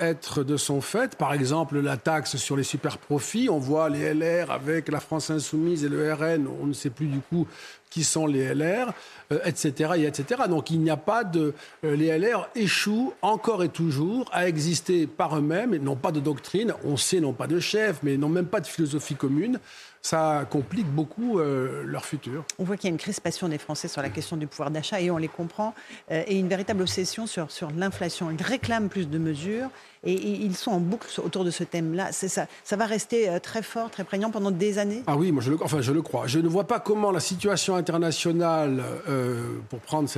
être 0.00 0.44
de 0.44 0.56
son 0.56 0.80
fait. 0.80 1.16
Par 1.22 1.34
exemple, 1.34 1.78
la 1.78 1.96
taxe 1.96 2.36
sur 2.36 2.56
les 2.56 2.64
super 2.64 2.98
profits. 2.98 3.48
On 3.48 3.60
voit 3.60 3.88
les 3.88 4.12
LR 4.12 4.50
avec 4.50 4.88
la 4.88 4.98
France 4.98 5.30
insoumise 5.30 5.84
et 5.84 5.88
le 5.88 6.12
RN. 6.12 6.48
On 6.60 6.66
ne 6.66 6.72
sait 6.72 6.90
plus 6.90 7.06
du 7.06 7.20
coup 7.20 7.46
qui 7.90 8.02
sont 8.02 8.26
les 8.26 8.52
LR, 8.52 8.92
etc., 9.44 9.92
et 9.98 10.06
etc. 10.06 10.42
Donc 10.48 10.70
il 10.72 10.80
n'y 10.80 10.90
a 10.90 10.96
pas 10.96 11.22
de... 11.22 11.54
Euh, 11.84 11.94
les 11.94 12.18
LR 12.18 12.48
échouent 12.56 13.12
encore 13.22 13.62
et 13.62 13.68
toujours 13.68 14.28
à 14.32 14.48
exister 14.48 15.06
par 15.06 15.38
eux-mêmes, 15.38 15.74
et 15.74 15.78
n'ont 15.78 15.94
pas 15.94 16.10
de 16.10 16.18
doctrine, 16.18 16.72
on 16.84 16.96
sait, 16.96 17.20
n'ont 17.20 17.34
pas 17.34 17.46
de 17.46 17.60
chef, 17.60 17.98
mais 18.02 18.16
n'ont 18.16 18.30
même 18.30 18.46
pas 18.46 18.60
de 18.60 18.66
philosophie 18.66 19.14
commune. 19.14 19.60
ça 20.00 20.46
complique 20.50 20.88
beaucoup 20.88 21.38
euh, 21.38 21.84
leur 21.84 22.04
futur. 22.04 22.44
On 22.58 22.64
voit 22.64 22.76
qu'il 22.76 22.88
y 22.88 22.90
a 22.90 22.94
une 22.94 22.98
crispation 22.98 23.48
des 23.48 23.58
Français 23.58 23.88
sur 23.88 24.02
la 24.02 24.08
question 24.08 24.36
du 24.36 24.46
pouvoir 24.48 24.70
d'achat 24.70 25.00
et 25.00 25.10
on 25.10 25.18
les 25.18 25.28
comprend, 25.28 25.74
euh, 26.10 26.24
et 26.26 26.36
une 26.38 26.48
véritable 26.48 26.82
obsession 26.82 27.26
sur, 27.26 27.50
sur 27.50 27.70
l'inflation. 27.70 28.30
Ils 28.30 28.42
réclament 28.42 28.88
plus 28.88 29.08
de 29.08 29.18
mesures 29.18 29.68
et, 30.04 30.12
ils 30.14 30.56
sont 30.56 30.72
en 30.72 30.80
boucle 30.80 31.08
autour 31.20 31.44
de 31.44 31.50
ce 31.50 31.64
thème-là. 31.64 32.10
Ça, 32.12 32.76
va 32.76 32.86
rester 32.86 33.28
euh, 33.28 33.38
très 33.38 33.62
fort, 33.62 33.90
très 33.90 34.04
prégnant 34.04 34.30
pendant 34.30 34.50
des 34.50 34.78
années? 34.78 35.02
Ah 35.06 35.16
oui, 35.16 35.32
moi 35.32 35.42
je 35.42 35.50
le, 35.50 35.62
enfin, 35.62 35.80
je 35.80 35.92
le 35.92 36.02
crois. 36.02 36.26
Je 36.26 36.38
ne 36.38 36.48
vois 36.48 36.66
pas 36.66 36.80
comment 36.80 37.10
la 37.10 37.20
situation 37.20 37.76
internationale, 37.76 38.82
pour 39.68 39.80
prendre 39.80 40.08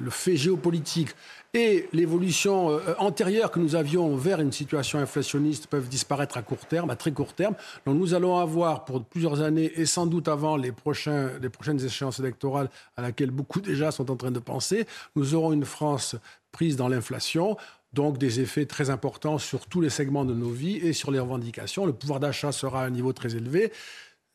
le 0.00 0.10
fait 0.10 0.36
géopolitique, 0.36 1.14
et 1.52 1.88
l'évolution 1.92 2.70
euh, 2.70 2.94
antérieure 2.98 3.50
que 3.50 3.58
nous 3.58 3.74
avions 3.74 4.14
vers 4.14 4.40
une 4.40 4.52
situation 4.52 4.98
inflationniste 4.98 5.66
peuvent 5.66 5.88
disparaître 5.88 6.36
à 6.36 6.42
court 6.42 6.66
terme, 6.66 6.90
à 6.90 6.96
très 6.96 7.10
court 7.10 7.34
terme. 7.34 7.54
Donc 7.86 7.98
nous 7.98 8.14
allons 8.14 8.38
avoir 8.38 8.84
pour 8.84 9.04
plusieurs 9.04 9.40
années 9.40 9.72
et 9.74 9.86
sans 9.86 10.06
doute 10.06 10.28
avant 10.28 10.56
les, 10.56 10.72
les 11.42 11.48
prochaines 11.48 11.84
échéances 11.84 12.20
électorales 12.20 12.68
à 12.96 13.02
laquelle 13.02 13.30
beaucoup 13.30 13.60
déjà 13.60 13.90
sont 13.90 14.10
en 14.10 14.16
train 14.16 14.30
de 14.30 14.38
penser, 14.38 14.86
nous 15.16 15.34
aurons 15.34 15.52
une 15.52 15.64
France 15.64 16.16
prise 16.52 16.76
dans 16.76 16.88
l'inflation. 16.88 17.56
Donc 17.92 18.18
des 18.18 18.40
effets 18.40 18.66
très 18.66 18.90
importants 18.90 19.38
sur 19.38 19.66
tous 19.66 19.80
les 19.80 19.90
segments 19.90 20.24
de 20.24 20.34
nos 20.34 20.50
vies 20.50 20.76
et 20.76 20.92
sur 20.92 21.10
les 21.10 21.18
revendications. 21.18 21.86
Le 21.86 21.92
pouvoir 21.92 22.20
d'achat 22.20 22.52
sera 22.52 22.82
à 22.82 22.86
un 22.86 22.90
niveau 22.90 23.12
très 23.12 23.34
élevé. 23.34 23.72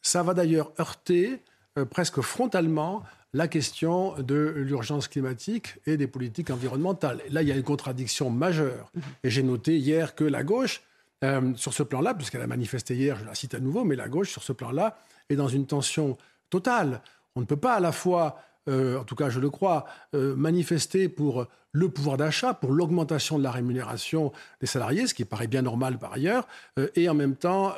Ça 0.01 0.23
va 0.23 0.33
d'ailleurs 0.33 0.71
heurter 0.79 1.41
euh, 1.77 1.85
presque 1.85 2.21
frontalement 2.21 3.03
la 3.35 3.49
question 3.49 4.15
de 4.21 4.53
l'urgence 4.55 5.09
climatique 5.09 5.75
et 5.85 5.97
des 5.97 6.07
politiques 6.07 6.49
environnementales. 6.49 7.21
Là, 7.31 7.41
il 7.41 7.49
y 7.49 7.51
a 7.51 7.55
une 7.55 7.63
contradiction 7.63 8.29
majeure. 8.29 8.91
Et 9.25 9.29
j'ai 9.29 9.43
noté 9.43 9.77
hier 9.77 10.15
que 10.15 10.23
la 10.23 10.43
gauche, 10.43 10.81
euh, 11.25 11.53
sur 11.55 11.73
ce 11.73 11.83
plan-là, 11.83 12.13
puisqu'elle 12.13 12.41
a 12.41 12.47
manifesté 12.47 12.95
hier, 12.95 13.17
je 13.17 13.25
la 13.25 13.35
cite 13.35 13.53
à 13.53 13.59
nouveau, 13.59 13.83
mais 13.83 13.97
la 13.97 14.07
gauche, 14.07 14.31
sur 14.31 14.41
ce 14.41 14.53
plan-là, 14.53 14.97
est 15.29 15.35
dans 15.35 15.49
une 15.49 15.65
tension 15.65 16.17
totale. 16.49 17.01
On 17.35 17.41
ne 17.41 17.45
peut 17.45 17.57
pas 17.57 17.73
à 17.73 17.81
la 17.81 17.91
fois, 17.91 18.41
euh, 18.67 18.99
en 18.99 19.03
tout 19.03 19.15
cas 19.15 19.29
je 19.29 19.39
le 19.39 19.49
crois, 19.49 19.85
euh, 20.13 20.35
manifester 20.35 21.09
pour 21.09 21.47
le 21.71 21.89
pouvoir 21.89 22.15
d'achat, 22.15 22.53
pour 22.53 22.71
l'augmentation 22.71 23.37
de 23.37 23.43
la 23.43 23.51
rémunération 23.51 24.31
des 24.61 24.67
salariés, 24.67 25.07
ce 25.07 25.13
qui 25.13 25.25
paraît 25.25 25.47
bien 25.47 25.61
normal 25.61 25.97
par 25.97 26.13
ailleurs, 26.13 26.47
et 26.95 27.09
en 27.09 27.13
même 27.13 27.35
temps 27.35 27.73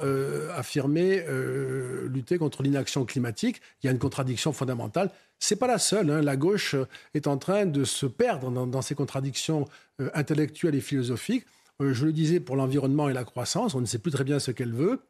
affirmer 0.55 1.25
lutter 2.05 2.37
contre 2.37 2.61
l'inaction 2.61 3.05
climatique. 3.05 3.59
Il 3.81 3.87
y 3.87 3.89
a 3.89 3.91
une 3.91 3.97
contradiction 3.97 4.53
fondamentale. 4.53 5.09
C'est 5.39 5.55
pas 5.55 5.67
la 5.67 5.77
seule. 5.77 6.09
Hein. 6.09 6.21
La 6.21 6.35
gauche 6.35 6.73
euh, 6.73 6.87
est 7.13 7.27
en 7.27 7.37
train 7.37 7.65
de 7.65 7.83
se 7.83 8.05
perdre 8.05 8.49
dans, 8.51 8.81
ses 8.81 8.95
contradictions 8.95 9.65
euh, 10.01 10.09
intellectuelles 10.13 10.75
et 10.75 10.81
philosophiques. 10.81 11.45
Euh, 11.81 11.93
je 11.93 12.05
le 12.05 12.11
disais 12.11 12.39
pour 12.39 12.55
l'environnement 12.55 13.09
et 13.09 13.13
la 13.13 13.23
croissance, 13.23 13.75
on 13.75 13.81
ne 13.81 13.85
sait 13.85 13.99
plus 13.99 14.11
très 14.11 14.23
bien 14.23 14.39
ce 14.39 14.51
qu'elle 14.51 14.73
veut. 14.73 15.01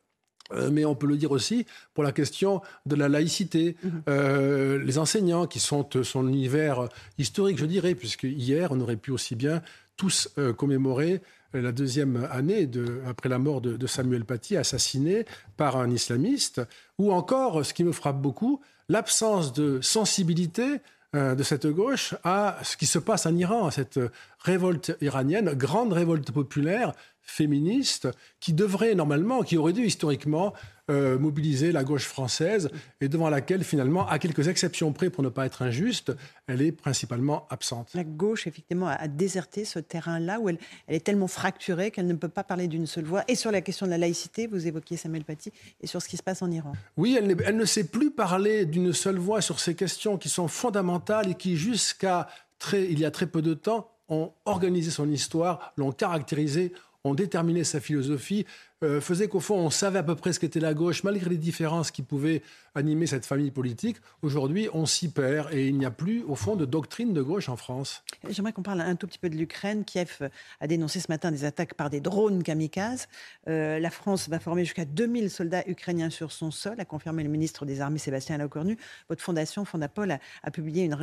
Mais 0.71 0.85
on 0.85 0.95
peut 0.95 1.07
le 1.07 1.17
dire 1.17 1.31
aussi 1.31 1.65
pour 1.93 2.03
la 2.03 2.11
question 2.11 2.61
de 2.85 2.95
la 2.95 3.09
laïcité. 3.09 3.75
Mm-hmm. 3.85 4.77
les 4.77 4.97
enseignants, 4.97 5.47
qui 5.47 5.59
sont 5.59 5.87
son 6.03 6.27
univers 6.27 6.89
historique, 7.17 7.57
je 7.57 7.65
dirais, 7.65 7.95
puisque 7.95 8.23
hier, 8.23 8.71
on 8.71 8.79
aurait 8.79 8.95
pu 8.95 9.11
aussi 9.11 9.35
bien 9.35 9.61
tous 9.97 10.29
commémorer 10.57 11.21
la 11.53 11.71
deuxième 11.71 12.27
année 12.31 12.67
de, 12.67 13.01
après 13.07 13.29
la 13.29 13.39
mort 13.39 13.61
de, 13.61 13.77
de, 13.77 13.87
Samuel 13.87 14.25
Paty, 14.25 14.57
assassiné 14.57 15.25
par 15.55 15.77
un 15.77 15.89
islamiste, 15.89 16.61
ou 16.97 17.11
encore, 17.11 17.65
ce 17.65 17.73
qui 17.73 17.83
me 17.83 17.91
frappe 17.91 18.21
beaucoup, 18.21 18.61
l'absence 18.89 19.53
de 19.53 19.81
sensibilité 19.81 20.79
euh, 21.15 21.35
de 21.35 21.43
cette 21.43 21.67
gauche 21.67 22.15
à 22.23 22.57
ce 22.63 22.77
qui 22.77 22.85
se 22.85 22.99
passe 22.99 23.25
en 23.25 23.35
Iran, 23.35 23.67
à 23.67 23.71
cette 23.71 23.99
révolte 24.39 24.95
iranienne, 25.01 25.53
grande 25.53 25.93
révolte 25.93 26.31
populaire, 26.31 26.93
féministe, 27.27 28.07
qui 28.39 28.53
devrait 28.53 28.95
normalement, 28.95 29.43
qui 29.43 29.57
aurait 29.57 29.73
dû 29.73 29.85
historiquement 29.85 30.53
euh, 30.89 31.19
mobiliser 31.19 31.73
la 31.73 31.83
gauche 31.83 32.05
française 32.05 32.69
et 33.01 33.09
devant 33.09 33.29
laquelle, 33.29 33.65
finalement, 33.65 34.07
à 34.07 34.19
quelques 34.19 34.47
exceptions 34.47 34.93
près, 34.93 35.09
pour 35.09 35.21
ne 35.21 35.27
pas 35.27 35.45
être 35.45 35.61
injuste, 35.61 36.13
elle 36.47 36.61
est 36.61 36.71
principalement 36.71 37.45
absente. 37.49 37.89
La 37.93 38.05
gauche, 38.05 38.47
effectivement, 38.47 38.87
a 38.87 39.07
déserté 39.09 39.65
ce 39.65 39.79
terrain-là 39.79 40.39
où 40.39 40.47
elle, 40.47 40.57
est 40.87 41.03
tellement 41.03 41.27
fracturée 41.27 41.91
qu'elle 41.91 42.07
ne 42.07 42.13
peut 42.13 42.29
pas 42.29 42.45
parler 42.45 42.69
d'une 42.69 42.87
seule 42.87 43.03
voix. 43.03 43.25
Et 43.27 43.35
sur 43.35 43.51
la 43.51 43.59
question 43.59 43.85
de 43.85 43.91
la 43.91 43.97
laïcité, 43.97 44.47
vous 44.47 44.65
évoquiez 44.65 44.95
Samuel 44.95 45.25
Paty, 45.25 45.51
et 45.81 45.87
sur 45.87 46.01
ce 46.01 46.07
qui 46.07 46.15
se 46.15 46.23
passe 46.23 46.41
en 46.41 46.49
Iran. 46.49 46.71
Oui, 46.95 47.17
elle, 47.19 47.35
elle 47.45 47.57
ne 47.57 47.65
sait 47.65 47.83
plus 47.83 48.09
parler 48.09 48.65
d'une 48.65 48.93
seule 48.93 49.17
voix 49.17 49.41
sur 49.41 49.59
ces 49.59 49.75
questions 49.75 50.17
qui 50.17 50.29
sont 50.29 50.47
fondamentales 50.47 51.31
et 51.31 51.35
qui, 51.35 51.57
jusqu'à 51.57 52.29
il 52.73 52.99
y 52.99 53.05
a 53.05 53.11
très 53.11 53.27
peu 53.27 53.41
de 53.41 53.53
temps, 53.53 53.91
ont 54.09 54.31
organisé 54.45 54.89
son 54.89 55.09
histoire, 55.09 55.73
l'ont 55.75 55.91
caractérisée, 55.91 56.71
ont 57.07 57.15
déterminé 57.15 57.63
sa 57.63 57.79
philosophie, 57.79 58.45
euh, 58.83 59.01
faisait 59.01 59.27
qu'au 59.27 59.39
fond, 59.39 59.55
on 59.55 59.71
savait 59.71 59.97
à 59.97 60.03
peu 60.03 60.15
près 60.15 60.33
ce 60.33 60.39
qu'était 60.39 60.59
la 60.59 60.75
gauche, 60.75 61.03
malgré 61.03 61.31
les 61.31 61.37
différences 61.37 61.89
qui 61.89 62.03
pouvaient 62.03 62.43
animer 62.75 63.07
cette 63.07 63.25
famille 63.25 63.49
politique. 63.49 63.97
Aujourd'hui, 64.21 64.69
on 64.71 64.85
s'y 64.85 65.09
perd 65.09 65.51
et 65.51 65.67
il 65.67 65.77
n'y 65.77 65.85
a 65.85 65.91
plus, 65.91 66.23
au 66.27 66.35
fond, 66.35 66.55
de 66.55 66.65
doctrine 66.65 67.11
de 67.11 67.23
gauche 67.23 67.49
en 67.49 67.55
France. 67.55 68.03
J'aimerais 68.29 68.53
qu'on 68.53 68.61
parle 68.61 68.81
un 68.81 68.95
tout 68.95 69.07
petit 69.07 69.17
peu 69.17 69.29
de 69.29 69.35
l'Ukraine. 69.35 69.83
Kiev 69.83 70.29
a 70.59 70.67
dénoncé 70.67 70.99
ce 70.99 71.07
matin 71.09 71.31
des 71.31 71.43
attaques 71.43 71.73
par 71.73 71.89
des 71.89 72.01
drones 72.01 72.43
kamikazes. 72.43 73.07
Euh, 73.47 73.79
la 73.79 73.89
France 73.89 74.29
va 74.29 74.39
former 74.39 74.63
jusqu'à 74.63 74.85
2000 74.85 75.31
soldats 75.31 75.63
ukrainiens 75.67 76.11
sur 76.11 76.31
son 76.31 76.51
sol, 76.51 76.79
a 76.79 76.85
confirmé 76.85 77.23
le 77.23 77.29
ministre 77.29 77.65
des 77.65 77.81
Armées 77.81 77.97
Sébastien 77.97 78.37
Lecornu. 78.37 78.77
Votre 79.09 79.23
fondation, 79.23 79.65
Fondapol, 79.65 80.19
a, 80.43 80.51
publié 80.51 80.83
une 80.83 80.95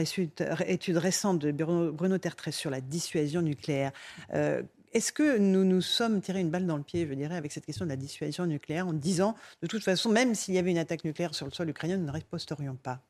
étude 0.67 0.97
récente 0.97 1.41
de 1.41 1.51
Bruno 1.51 2.19
Tertrais 2.19 2.53
sur 2.53 2.71
la 2.71 2.81
dissuasion 2.81 3.43
nucléaire. 3.43 3.91
Euh, 4.33 4.63
est-ce 4.95 5.13
que 5.13 5.39
nous 5.39 5.65
nous 5.65 5.81
sommes 5.81 6.21
tiré 6.21 6.41
une 6.41 6.51
balle 6.51 6.67
dans 6.67 6.77
le 6.77 6.85
pied, 6.85 7.07
je 7.07 7.15
dirais, 7.15 7.37
avec 7.37 7.53
cette 7.53 7.67
question 7.67 7.85
de 7.85 7.91
la 7.91 7.97
dissuasion 7.97 8.47
nucléaire, 8.47 8.87
en 8.87 8.93
disant, 8.93 9.35
de 9.61 9.67
toute 9.67 9.83
façon, 9.83 10.09
même 10.09 10.35
s'il 10.35 10.55
y 10.55 10.59
avait 10.59 10.71
une 10.71 10.79
attaque 10.79 11.05
nucléaire 11.05 11.35
sur 11.35 11.47
le 11.47 11.53
sol 11.53 11.69
ukrainien, 11.69 11.97
nous 11.97 12.07
ne 12.07 12.13
riposterions 12.13 12.77
pas? 12.77 13.03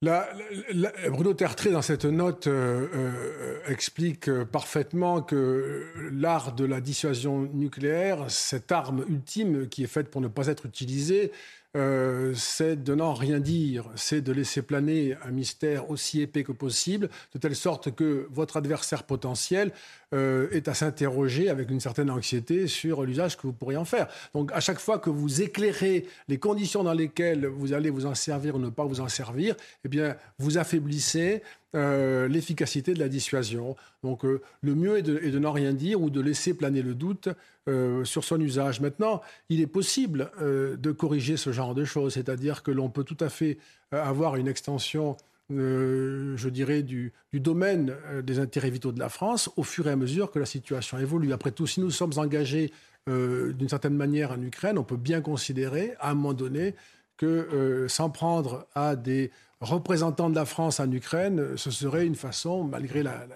Bruno 0.00 1.34
Tertré, 1.34 1.70
dans 1.70 1.82
cette 1.82 2.04
note, 2.04 2.46
euh, 2.46 2.86
euh, 2.94 3.58
explique 3.66 4.28
euh, 4.28 4.44
parfaitement 4.44 5.22
que 5.22 5.86
l'art 6.12 6.52
de 6.52 6.64
la 6.64 6.80
dissuasion 6.80 7.50
nucléaire, 7.52 8.30
cette 8.30 8.70
arme 8.70 9.04
ultime 9.08 9.68
qui 9.68 9.82
est 9.82 9.88
faite 9.88 10.08
pour 10.08 10.20
ne 10.20 10.28
pas 10.28 10.46
être 10.46 10.66
utilisée, 10.66 11.32
euh, 11.78 12.34
c'est 12.34 12.82
de 12.82 12.94
n'en 12.94 13.14
rien 13.14 13.38
dire, 13.38 13.84
c'est 13.94 14.20
de 14.20 14.32
laisser 14.32 14.62
planer 14.62 15.16
un 15.24 15.30
mystère 15.30 15.90
aussi 15.90 16.20
épais 16.20 16.42
que 16.42 16.50
possible, 16.50 17.08
de 17.32 17.38
telle 17.38 17.54
sorte 17.54 17.94
que 17.94 18.26
votre 18.30 18.56
adversaire 18.56 19.04
potentiel 19.04 19.70
euh, 20.12 20.48
est 20.50 20.66
à 20.66 20.74
s'interroger 20.74 21.50
avec 21.50 21.70
une 21.70 21.78
certaine 21.78 22.10
anxiété 22.10 22.66
sur 22.66 23.04
l'usage 23.04 23.36
que 23.36 23.42
vous 23.42 23.52
pourriez 23.52 23.76
en 23.76 23.84
faire. 23.84 24.08
Donc 24.34 24.50
à 24.52 24.60
chaque 24.60 24.80
fois 24.80 24.98
que 24.98 25.08
vous 25.08 25.40
éclairez 25.40 26.06
les 26.26 26.38
conditions 26.38 26.82
dans 26.82 26.94
lesquelles 26.94 27.46
vous 27.46 27.72
allez 27.72 27.90
vous 27.90 28.06
en 28.06 28.14
servir 28.14 28.56
ou 28.56 28.58
ne 28.58 28.70
pas 28.70 28.84
vous 28.84 29.00
en 29.00 29.08
servir, 29.08 29.54
eh 29.84 29.88
bien 29.88 30.16
vous 30.38 30.58
affaiblissez 30.58 31.42
euh, 31.74 32.28
l'efficacité 32.28 32.94
de 32.94 32.98
la 32.98 33.08
dissuasion. 33.08 33.76
Donc 34.02 34.22
le 34.24 34.74
mieux 34.74 34.98
est 34.98 35.02
de, 35.02 35.38
n'en 35.38 35.52
rien 35.52 35.72
dire 35.72 36.00
ou 36.00 36.10
de 36.10 36.20
laisser 36.20 36.54
planer 36.54 36.82
le 36.82 36.94
doute 36.94 37.28
euh, 37.68 38.02
sur 38.04 38.24
son 38.24 38.40
usage. 38.40 38.80
Maintenant, 38.80 39.20
il 39.50 39.60
est 39.60 39.66
possible 39.66 40.30
euh, 40.40 40.76
de 40.76 40.90
corriger 40.90 41.36
ce 41.36 41.52
genre 41.52 41.74
de 41.74 41.84
choses, 41.84 42.14
c'est-à-dire 42.14 42.62
que 42.62 42.70
l'on 42.70 42.88
peut 42.88 43.04
tout 43.04 43.16
à 43.20 43.28
fait 43.28 43.58
euh, 43.92 44.02
avoir 44.02 44.36
une 44.36 44.48
extension, 44.48 45.18
je 45.50 46.48
dirais, 46.48 46.82
du, 46.82 47.12
domaine 47.34 47.94
des 48.22 48.38
intérêts 48.38 48.70
vitaux 48.70 48.92
de 48.92 48.98
la 48.98 49.10
France 49.10 49.50
au 49.56 49.64
fur 49.64 49.86
et 49.86 49.90
à 49.90 49.96
mesure 49.96 50.30
que 50.30 50.38
la 50.38 50.46
situation 50.46 50.98
évolue. 50.98 51.32
Après 51.32 51.50
tout, 51.50 51.66
si 51.66 51.80
nous 51.80 51.90
sommes 51.90 52.12
engagés 52.16 52.72
d'une 53.06 53.68
certaine 53.68 53.96
manière 53.96 54.32
en 54.32 54.42
Ukraine, 54.42 54.76
on 54.76 54.84
peut 54.84 54.98
bien 54.98 55.22
considérer, 55.22 55.94
à 56.00 56.10
un 56.10 56.14
moment 56.14 56.34
donné, 56.34 56.74
que 57.16 57.86
s'en 57.88 58.10
prendre 58.10 58.66
à 58.74 58.94
des 58.94 59.30
représentant 59.60 60.30
de 60.30 60.36
la 60.36 60.44
France 60.44 60.78
en 60.80 60.90
Ukraine, 60.90 61.56
ce 61.56 61.70
serait 61.70 62.06
une 62.06 62.14
façon, 62.14 62.64
malgré 62.64 63.02
la, 63.02 63.26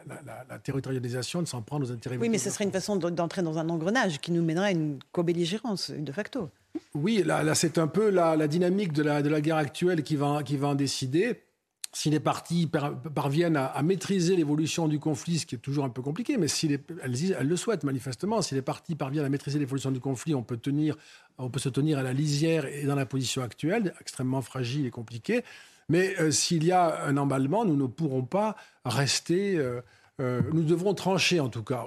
territorialisation, 0.62 1.42
de 1.42 1.48
s'en 1.48 1.62
prendre 1.62 1.86
aux 1.86 1.92
intérêts. 1.92 2.16
Oui, 2.16 2.28
mais 2.28 2.38
ce 2.38 2.50
serait 2.50 2.64
une 2.64 2.72
façon 2.72 2.96
d'entrer 2.96 3.42
dans 3.42 3.58
un 3.58 3.68
engrenage 3.68 4.20
qui 4.20 4.30
nous 4.30 4.42
mènerait 4.42 4.68
à 4.68 4.70
une 4.72 4.98
co-belligérance, 5.10 5.90
de 5.90 6.12
facto. 6.12 6.48
Oui, 6.94 7.22
là, 7.24 7.54
c'est 7.54 7.78
un 7.78 7.88
peu 7.88 8.10
la, 8.10 8.46
dynamique 8.46 8.92
de 8.92 9.02
la, 9.02 9.40
guerre 9.40 9.56
actuelle 9.56 10.02
qui 10.02 10.16
va, 10.16 10.42
qui 10.42 10.56
va 10.56 10.68
en 10.68 10.74
décider. 10.74 11.42
Si 11.94 12.08
les 12.08 12.20
partis 12.20 12.70
parviennent 13.14 13.56
à, 13.56 13.82
maîtriser 13.82 14.34
l'évolution 14.34 14.88
du 14.88 14.98
conflit, 14.98 15.40
ce 15.40 15.44
qui 15.44 15.56
est 15.56 15.58
toujours 15.58 15.84
un 15.84 15.90
peu 15.90 16.00
compliqué, 16.00 16.38
mais 16.38 16.48
si 16.48 16.66
elles, 16.72 16.80
elles, 17.02 17.46
le 17.46 17.56
souhaitent 17.56 17.84
manifestement, 17.84 18.40
si 18.40 18.54
les 18.54 18.62
partis 18.62 18.94
parviennent 18.94 19.26
à 19.26 19.28
maîtriser 19.28 19.58
l'évolution 19.58 19.90
du 19.90 20.00
conflit, 20.00 20.34
on 20.34 20.42
peut, 20.42 20.56
tenir, 20.56 20.96
on 21.36 21.50
peut 21.50 21.58
se 21.58 21.68
tenir 21.68 21.98
à 21.98 22.02
la 22.02 22.14
lisière 22.14 22.64
et 22.64 22.84
dans 22.84 22.94
la 22.94 23.04
position 23.04 23.42
actuelle, 23.42 23.92
extrêmement 24.00 24.40
fragile 24.40 24.86
et 24.86 24.90
compliquée. 24.90 25.44
Mais 25.92 26.18
euh, 26.18 26.30
s'il 26.30 26.64
y 26.64 26.72
a 26.72 27.04
un 27.04 27.18
emballement, 27.18 27.66
nous 27.66 27.76
ne 27.76 27.86
pourrons 27.86 28.24
pas 28.24 28.56
rester. 28.86 29.58
Euh, 29.58 29.82
euh, 30.22 30.40
nous 30.54 30.62
devrons 30.62 30.94
trancher, 30.94 31.38
en 31.38 31.50
tout 31.50 31.62
cas. 31.62 31.86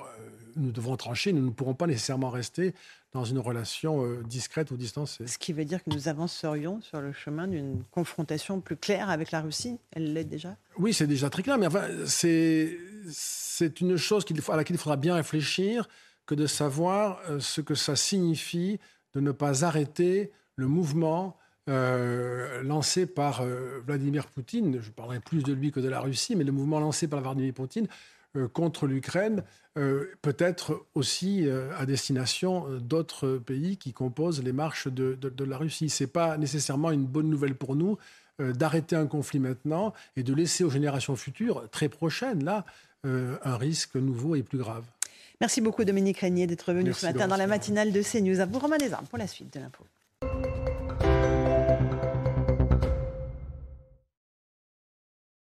nous 0.55 0.71
devrons 0.71 0.95
trancher. 0.95 1.33
Nous 1.33 1.43
ne 1.43 1.49
pourrons 1.49 1.73
pas 1.73 1.87
nécessairement 1.87 2.29
rester 2.29 2.75
dans 3.13 3.25
une 3.25 3.39
relation 3.39 4.05
discrète 4.21 4.69
ou 4.69 4.77
distancée. 4.77 5.25
Ce 5.25 5.39
qui 5.39 5.53
veut 5.53 5.65
dire 5.65 5.83
que 5.83 5.89
nous 5.89 6.07
avancerions 6.07 6.81
sur 6.81 7.01
le 7.01 7.13
chemin 7.13 7.47
d'une 7.47 7.83
confrontation 7.89 8.61
plus 8.61 8.75
claire 8.75 9.09
avec 9.09 9.31
la 9.31 9.41
Russie. 9.41 9.79
Elle 9.91 10.13
l'est 10.13 10.23
déjà? 10.23 10.55
Oui, 10.77 10.93
c'est 10.93 11.07
déjà 11.07 11.31
très 11.31 11.41
clair. 11.41 11.57
Mais 11.57 11.65
enfin, 11.65 11.87
c'est 12.05 13.81
une 13.81 13.97
chose 13.97 14.23
à 14.49 14.55
laquelle 14.55 14.75
il 14.75 14.79
faudra 14.79 14.97
bien 14.97 15.15
réfléchir 15.15 15.89
que 16.27 16.35
de 16.35 16.45
savoir 16.45 17.21
ce 17.39 17.59
que 17.59 17.73
ça 17.73 17.95
signifie 17.95 18.79
de 19.15 19.19
ne 19.19 19.31
pas 19.31 19.65
arrêter 19.65 20.31
le 20.57 20.67
mouvement 20.67 21.37
euh, 21.67 22.61
lancé 22.61 23.07
par 23.07 23.41
euh, 23.41 23.81
Vladimir 23.87 24.27
Poutine, 24.27 24.79
je 24.81 24.91
parlerai 24.91 25.19
plus 25.19 25.41
de 25.41 25.51
lui 25.51 25.71
que 25.71 25.79
de 25.79 25.89
la 25.89 25.99
Russie, 25.99 26.35
mais 26.35 26.43
le 26.43 26.51
mouvement 26.51 26.79
lancé 26.79 27.07
par 27.07 27.21
Vladimir 27.21 27.53
Poutine 27.53 27.87
euh, 28.35 28.47
contre 28.47 28.85
l'Ukraine 28.85 29.43
peut 30.21 30.37
être 30.37 30.85
aussi 30.95 31.49
à 31.77 31.85
destination 31.85 32.77
d'autres 32.79 33.41
pays 33.45 33.75
qui 33.75 33.91
composent 33.91 34.41
les 34.41 34.53
marches 34.53 34.87
de, 34.87 35.15
de 35.15 35.43
la 35.43 35.57
Russie. 35.57 35.89
Ce 35.89 36.05
n'est 36.05 36.07
pas 36.07 36.37
nécessairement 36.37 36.91
une 36.91 37.05
bonne 37.05 37.29
nouvelle 37.29 37.55
pour 37.55 37.75
nous 37.75 37.97
d'arrêter 38.39 38.95
un 38.95 39.05
conflit 39.05 39.39
maintenant 39.39 39.91
et 40.15 40.23
de 40.23 40.33
laisser 40.33 40.63
aux 40.63 40.69
générations 40.69 41.17
futures, 41.17 41.67
très 41.71 41.89
prochaines, 41.89 42.45
là, 42.45 42.63
un 43.03 43.57
risque 43.57 43.97
nouveau 43.97 44.35
et 44.35 44.43
plus 44.43 44.59
grave. 44.59 44.85
Merci 45.41 45.59
beaucoup 45.59 45.83
Dominique 45.83 46.19
Régnier 46.19 46.47
d'être 46.47 46.71
venu 46.71 46.93
ce 46.93 47.05
matin 47.05 47.27
dans 47.27 47.35
la 47.35 47.47
matinale 47.47 47.91
de 47.91 48.01
CNews. 48.01 48.39
À 48.39 48.45
vous 48.45 48.59
Romain 48.59 48.77
Desarmes 48.77 49.07
pour 49.07 49.17
la 49.17 49.27
suite 49.27 49.53
de 49.53 49.59
l'info. 49.59 49.83